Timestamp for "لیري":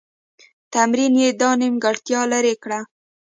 2.31-2.55